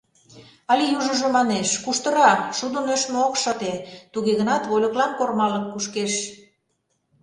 Але 0.71 0.83
южыжо 0.97 1.27
манеш: 1.37 1.69
«Куштыра, 1.83 2.29
шудо 2.57 2.79
нӧшмӧ 2.87 3.17
ок 3.27 3.35
шыте, 3.41 3.73
туге 4.13 4.33
гынат 4.39 4.63
вольыклан 4.69 5.11
кормалык 5.19 5.65
кушкеш». 5.71 6.13